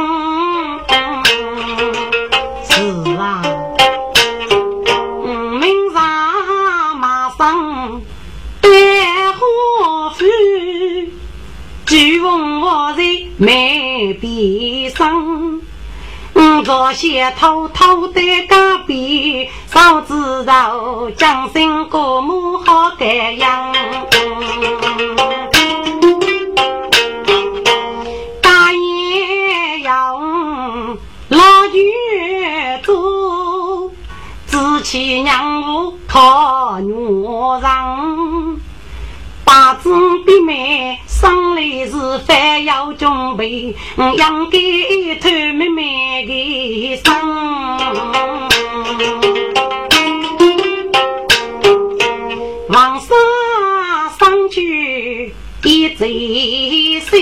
[2.65, 3.60] 是啊。
[11.91, 13.03] 巨风我在
[13.37, 13.51] 门
[14.21, 15.61] 边上，
[16.35, 23.73] 我早先偷偷的隔壁，早知道将心过母好这样。
[28.41, 30.17] 大爷要
[31.27, 33.91] 老远走，
[34.47, 38.61] 自欺娘我靠女人。
[39.43, 39.91] 八字
[40.25, 43.75] 的妹，生来是饭要准备，
[44.17, 44.59] 养给
[45.21, 47.15] 偷妹妹的生。
[52.69, 53.09] 王生
[54.19, 57.19] 上去一醉休，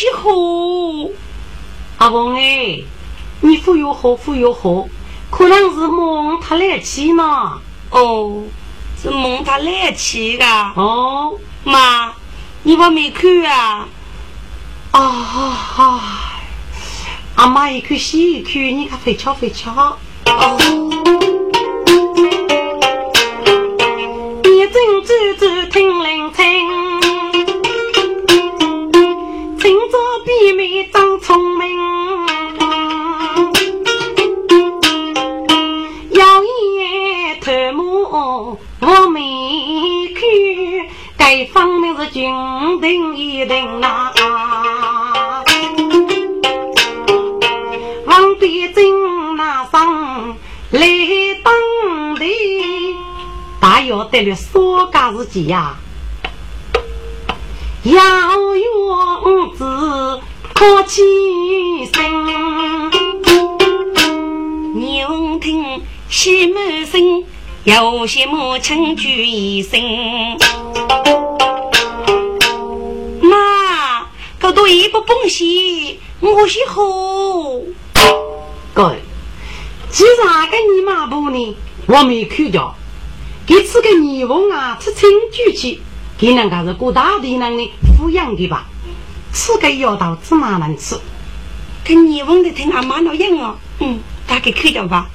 [0.00, 1.10] 我是喝。
[1.98, 2.82] 阿公哎，
[3.42, 4.88] 你服又喝，服又喝，
[5.30, 7.60] 可能是梦他来气嘛。
[7.90, 8.44] 哦，
[9.02, 10.46] 是梦他来气的。
[10.74, 11.34] 哦，
[11.64, 12.14] 妈，
[12.62, 13.86] 你还没去啊？
[14.92, 16.40] 啊啊，
[17.34, 19.98] 阿妈一去洗一口，你可飞巧飞巧。
[20.24, 20.58] 哦，
[24.44, 26.89] 眼睛直直听聆听。
[29.72, 31.78] 妹妹长聪明，
[36.10, 39.20] 妖艳头目我没
[40.14, 40.22] 看，
[41.16, 42.24] 该方面是军
[42.80, 44.12] 定一定呐。
[48.06, 50.36] 王边正那上
[50.72, 50.80] 来
[51.44, 51.54] 当
[52.16, 52.26] 的，
[53.60, 54.58] 大要得了啥
[54.92, 55.76] 家事情呀？
[57.84, 60.20] 要用子。
[60.52, 61.02] 可起
[61.94, 62.90] 身，
[64.74, 67.24] 牛听西门声，
[67.64, 69.80] 有些母亲举一声。
[73.22, 74.06] 妈，
[74.38, 76.82] 搞多一不崩西，我是好。
[78.74, 78.94] 哥，
[79.90, 81.56] 其实那个你妈不呢？
[81.86, 82.74] 我没看着。
[83.46, 85.80] 这个女翁啊，是亲举去，
[86.20, 88.66] 给人家是过大的人的抚养的吧？
[89.32, 91.00] 吃个药到芝麻能吃，
[91.82, 95.08] 跟你问的听俺妈那样哦，嗯，大概看着吧。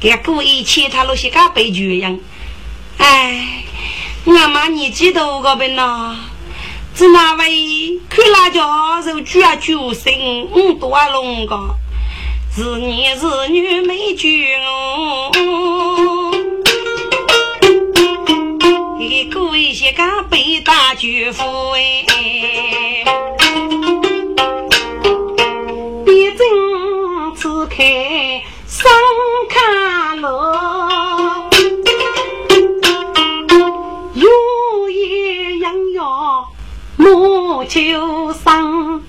[0.00, 2.18] 给故意其他那些个悲剧一样。
[2.98, 3.62] 哎，
[4.26, 6.16] 俺妈年纪大个呗呐，
[6.96, 10.12] 只那位看辣椒肉煮啊煮生，
[10.52, 11.76] 嗯，多弄个，
[12.56, 14.26] 是男是女没煮
[14.66, 15.30] 哦。
[19.10, 21.42] 给故意些个悲大舅父
[21.72, 22.06] 哎。
[27.68, 27.84] 开
[28.66, 28.90] 上
[29.48, 30.28] 卡路，
[34.14, 36.48] 有一样要
[36.96, 39.02] 莫求生，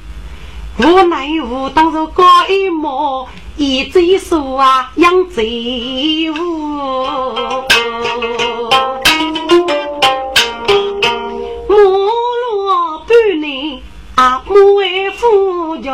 [0.77, 6.35] 无奈无当着高一毛，一嘴说啊养贼物，
[14.21, 15.91] 啊莫为富家。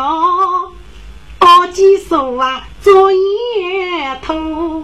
[1.40, 4.84] 高几手啊，做烟头。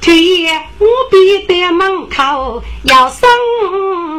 [0.00, 3.28] 天我闭在门口，要生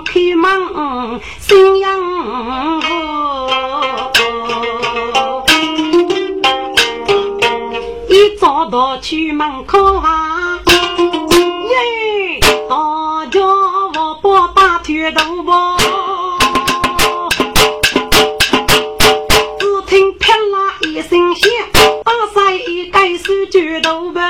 [0.03, 2.81] 开门新阳
[8.09, 13.39] 一早到去门口啊，耶，大家
[13.97, 15.84] 我不打铁头不。
[23.25, 24.21] 举头呗，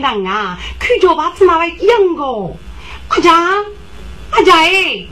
[0.00, 2.24] 人啊，看着吧，是哪位养个？
[3.08, 3.64] 阿家，
[4.30, 5.08] 阿家哎，你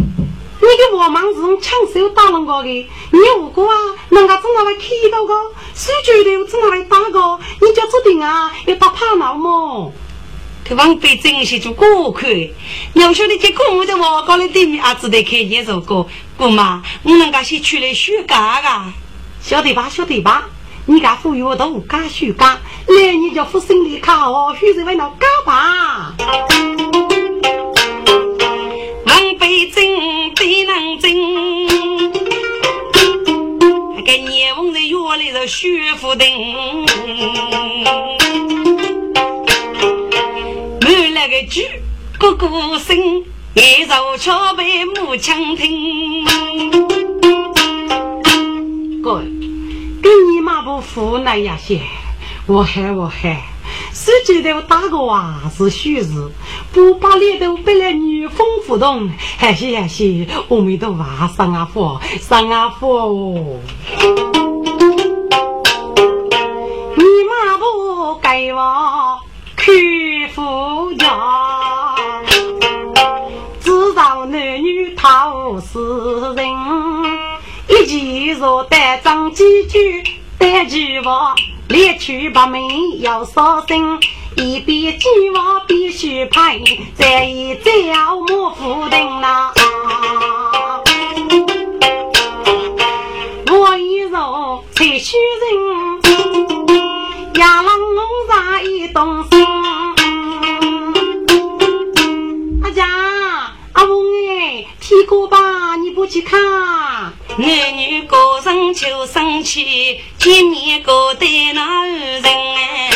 [0.61, 3.75] 的王莽是用枪手打人家的，你如果啊，
[4.11, 5.35] 人家正拿来开刀个，
[5.75, 9.93] 手举的正拿来打个，你就指定啊要打怕闹么？
[10.69, 16.07] 这王被珍惜就过看，你要晓得结果我在王高的对面啊，只得看见这个，
[16.37, 18.93] 姑妈，我人家先出来学嘎嘎，
[19.41, 19.89] 晓得吧？
[19.89, 20.49] 晓得吧？
[20.89, 26.15] 你家富裕都无干学嘎，来你就付心里卡哦，学在为那嘎吧。
[29.05, 31.13] 王被珍最能珍，
[33.97, 36.87] 那个年翁的月里头学富丁。
[41.29, 41.67] 个句
[42.21, 42.97] 个个声，
[43.55, 46.25] 一首桥北木枪听。
[49.03, 49.17] 哥，
[50.01, 51.81] 跟你妈不服那呀些，
[52.47, 53.37] 我喊我喊，
[53.97, 56.31] 手机头打个娃是虚事，
[56.71, 63.59] 不把脸都背了女风不动，还是还是我们都娃上啊佛上啊佛。
[66.95, 69.19] 你妈不给我。
[69.57, 71.97] 去夫家，
[73.61, 76.47] 知道男女讨死人。
[77.69, 80.05] 一起若带张几句，
[80.39, 81.35] 带句话，
[81.69, 82.61] 猎去把门
[83.01, 83.99] 要杀身。
[84.37, 86.61] 一边计划必须派，
[86.95, 89.51] 再一再要莫负定呐。
[93.51, 95.47] 我一若才虚人，
[97.41, 99.25] 呀郎弄啥一动
[104.37, 105.07] 天。
[105.07, 106.39] 过吧，你不去看？
[107.39, 112.91] 男女高声就生气，见面各对那人哎。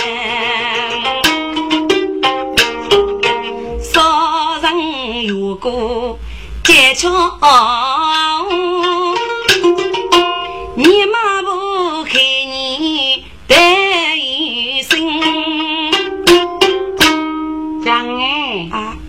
[3.83, 6.19] 少人有个
[6.65, 7.09] 结交，
[10.75, 11.20] 你妈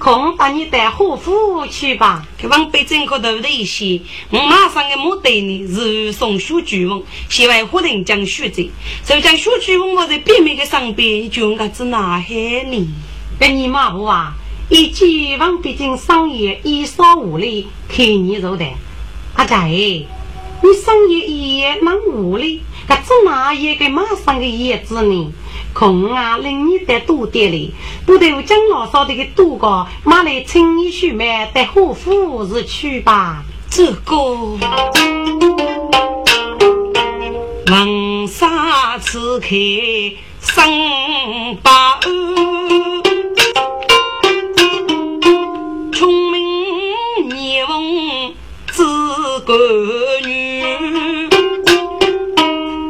[0.01, 2.25] 空把你带护肤去吧。
[2.41, 8.67] 这往北镇口头的一些，我马上的目的呢是送书具文，希望夫人讲书者，
[9.05, 12.33] 就将书具文我在边面的上边，就我子拿海
[12.71, 12.87] 呢。
[13.39, 14.33] 跟你妈不啊？
[14.69, 18.65] 一见往北京商业一扫无力，看你肉的。
[19.35, 25.31] 阿仔，你商业一夜能无力，可只拿一个马上的叶子呢？
[25.73, 27.73] 空啊，令你得多点哩，
[28.05, 33.43] 不得将老少的个多个买来请你去买，带护肤是去吧？
[33.69, 34.15] 这个
[37.67, 39.47] 黄沙此开
[40.41, 42.03] 生把安，
[45.93, 48.33] 聪明年翁
[48.73, 48.83] 知
[49.45, 49.55] 个
[50.25, 51.29] 女，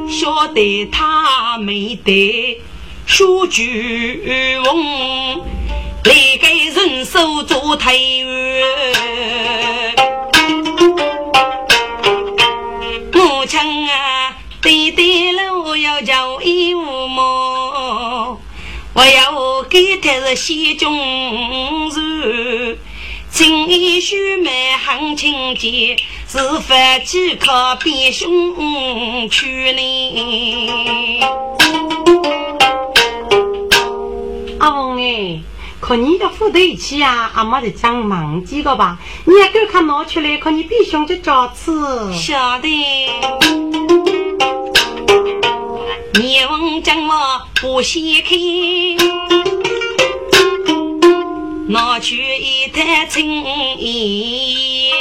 [0.09, 2.59] 晓得他没得。
[3.11, 5.39] 数据翁，
[6.05, 8.65] 来给人手做太原。
[13.11, 13.59] 母亲
[13.89, 18.39] 啊，对对了，我要叫义务么？
[18.93, 20.97] 我要给他是西中
[21.89, 22.77] 人，
[23.29, 25.97] 情义须美行情节，
[26.29, 31.19] 是法即可变凶去呢。
[34.61, 35.41] 阿翁哎，
[35.79, 38.99] 可你的副头气啊，阿妈就讲忙几个吧。
[39.25, 41.71] 你也够看拿出来，可你比兄就家吃。
[42.13, 42.69] 晓得。
[46.13, 48.37] 你问讲我不稀看，
[51.69, 53.43] 拿去一坛青
[53.79, 54.93] 烟，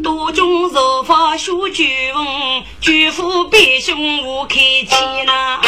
[0.00, 2.24] 多种手法学句文，
[2.80, 5.58] 举夫比兄无客气呐。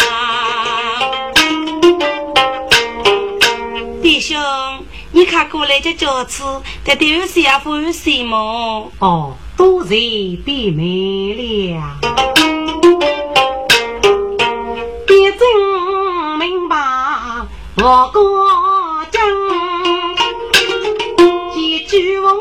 [5.19, 6.45] 你看过来这饺子，
[6.85, 7.61] 这都有谁啊？
[7.65, 8.89] 有谁么？
[9.01, 9.97] 哦，多谢
[10.45, 11.99] 变美了，
[15.05, 16.77] 别真明白
[17.79, 19.21] 我过江，
[21.53, 22.37] 几句文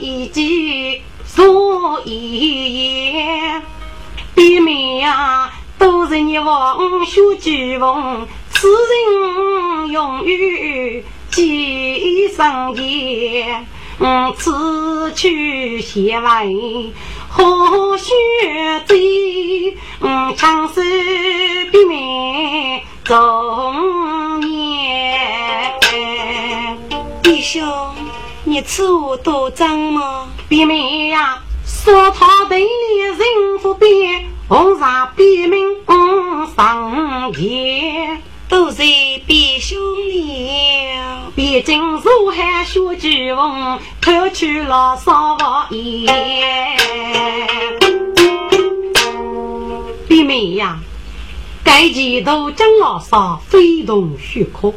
[0.00, 3.62] 一句说一言，
[4.34, 8.26] 别名呀，都是你王学句文。
[8.50, 11.04] 此人永于
[11.34, 13.66] 几生也，
[13.98, 16.46] 嗯，此去闲来
[17.28, 18.12] 何须
[18.86, 19.76] 醉？
[20.00, 20.74] 嗯，长寿
[21.72, 25.18] 比美中年。
[27.20, 27.68] 弟兄，
[28.44, 30.28] 你吃我多脏吗？
[30.48, 33.18] 别妹呀，说他对你人
[33.60, 35.60] 不变，红纱别名
[36.56, 38.82] 上前，都是
[39.26, 41.32] 比兄了。
[41.34, 46.76] 毕竟如海学巨翁，偷去了三万烟。
[50.06, 50.78] 别妹呀，
[51.64, 54.72] 该几头江老少非同虚可。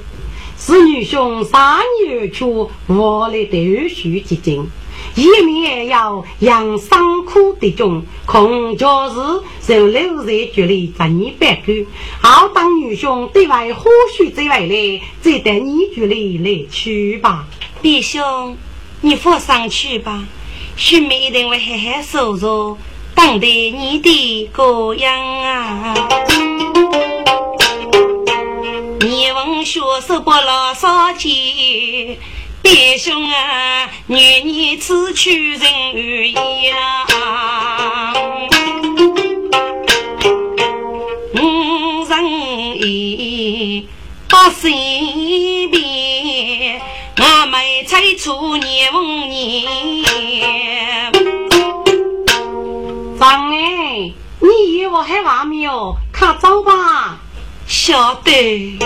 [0.60, 2.44] 是女兄三年去
[2.88, 4.68] 我来读书结晶，
[5.16, 9.16] 一面要养伤苦的中，空教是
[9.62, 11.74] 受留在局里十年半个。
[12.22, 17.48] 好当女兄对外或许在外来，再等你局里来去吧。
[17.82, 18.58] 弟兄，
[19.02, 20.24] 你放上去吧，
[20.76, 22.78] 兄妹一定会好好收着，
[23.16, 25.94] 等待你的羔羊啊。
[29.00, 32.18] 你问学手不老少钱，
[32.70, 37.06] 弟兄啊，愿你此去人远呀。
[41.34, 42.26] 五人
[42.82, 43.88] 一
[44.30, 46.82] 八十遍，
[47.18, 49.66] 我没猜错你问你。
[53.18, 54.12] 张哎，
[54.42, 55.96] 你以为我还话没有？
[56.12, 57.18] 看走吧。
[57.66, 58.78] 晓得，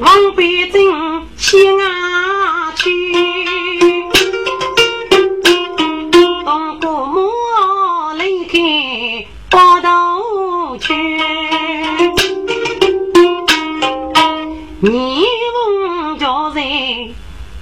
[0.00, 2.88] 往北京西啊去，
[6.44, 7.28] 东姑母
[8.16, 8.58] 离开
[9.50, 9.88] 北头
[10.78, 10.94] 去，
[14.80, 15.24] 你
[15.54, 16.60] 问叫在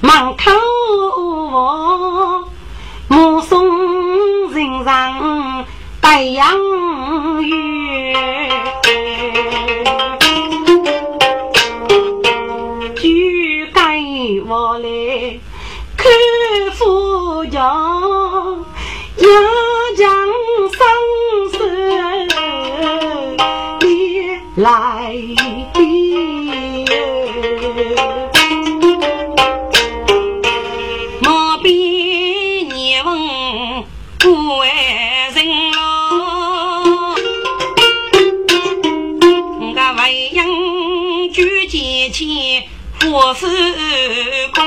[0.01, 0.51] 门口
[3.09, 5.65] 目送人上
[6.03, 6.55] 太阳
[7.43, 7.76] 雨。
[24.57, 25.13] 别来
[31.21, 33.85] 莫比你问
[34.19, 34.69] 不为
[35.35, 35.79] 人咯，
[39.61, 39.65] 我
[39.99, 40.47] 为养
[41.35, 42.65] 举节前
[43.01, 43.47] 活是
[44.55, 44.63] 过，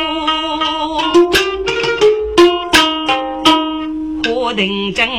[4.24, 5.10] 花定真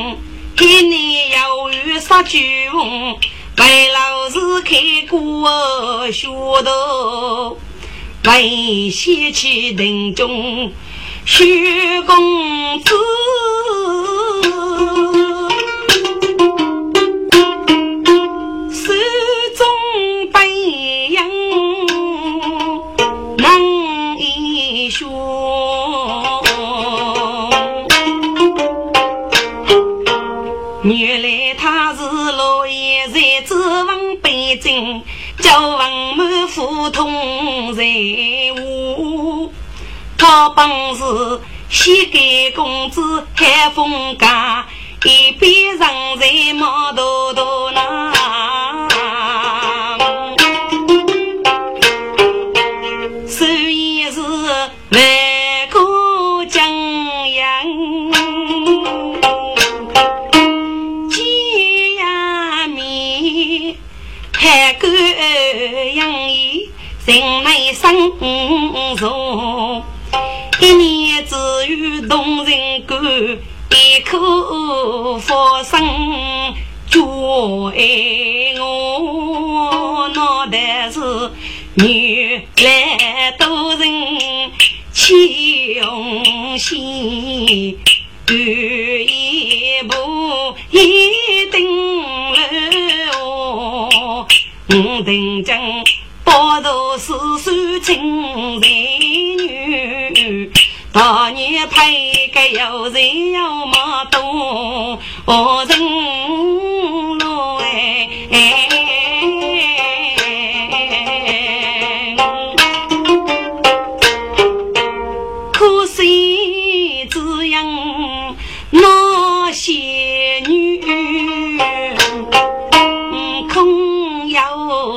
[0.59, 3.17] 一年要有杀巨翁，
[3.55, 6.27] 白老师开过学
[6.63, 7.55] 堂。
[8.23, 10.71] 为贤妻定中
[11.25, 12.93] 学公子，
[36.91, 37.81] 通财
[38.61, 39.51] 务，
[40.17, 44.65] 他本是膝盖公子开封家，
[45.05, 45.79] 一边人
[46.19, 47.81] 在毛头头呢，
[67.11, 67.91] 人内生
[68.95, 69.83] 重，
[70.61, 71.35] 一年只
[71.67, 75.81] 有同人干，一口发生
[76.89, 81.01] 就爱我，脑袋是
[81.75, 84.51] 原来都人
[84.93, 87.77] 穷心，
[88.25, 92.39] 干一步一定了。
[94.69, 95.59] 五定真，
[96.23, 98.67] 包头四算亲才
[100.13, 100.51] 女，
[100.93, 105.79] 大年配个有人要么多，何人
[107.19, 108.09] 来？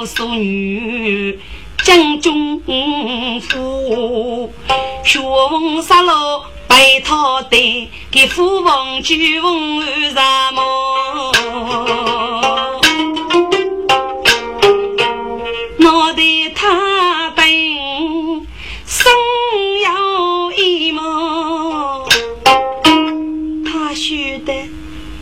[0.07, 1.39] 淑女
[1.83, 2.61] 将军
[3.41, 4.53] 府，
[5.03, 10.15] 学文杀老白桃旦，给父王举翁有什
[10.53, 10.63] 么？
[16.57, 16.71] 他，
[20.57, 21.03] 一梦，
[23.65, 23.93] 他，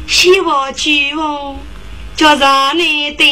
[0.06, 1.56] 希望举翁。
[2.14, 3.24] 叫上你的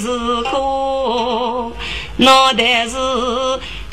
[0.00, 0.08] 是
[0.42, 1.72] 个，
[2.18, 2.96] 脑袋是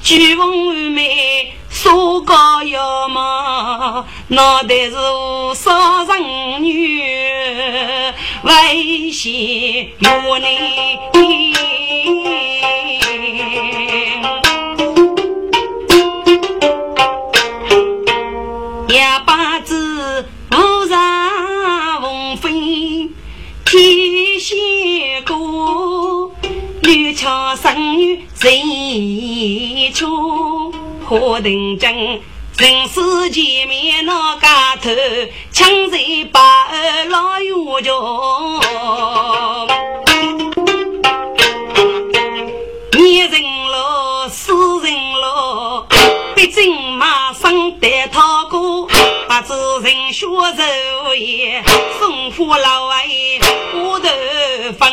[0.01, 4.95] 巨峰妹，说高要嘛，脑袋是
[5.55, 7.01] 少人女，
[8.43, 10.99] 危险有你。
[18.89, 19.54] 哑巴
[27.55, 30.07] 生女谁唱？
[31.07, 31.93] 何等真，
[32.57, 34.89] 人世间面那家头，
[35.51, 35.97] 抢在
[36.31, 39.67] 把儿老有叫。
[42.93, 44.53] 女人咯，死
[44.83, 45.87] 人咯，
[46.35, 49.53] 毕竟马上得讨过，不知
[49.83, 51.63] 人学肉也，
[51.99, 53.03] 送货老外，
[53.73, 54.07] 我头
[54.77, 54.91] 分